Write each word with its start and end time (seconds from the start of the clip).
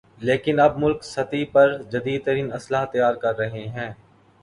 لیکن 0.19 0.59
اب 0.59 0.77
ملک 0.77 1.03
سطحی 1.05 1.43
پر 1.45 1.77
جدیدترین 1.83 2.51
اسلحہ 2.53 2.85
تیار 2.93 3.15
کررہے 3.23 3.67
ہیں 3.67 3.91